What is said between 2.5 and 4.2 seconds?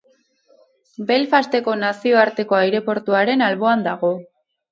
aireportuaren alboan dago.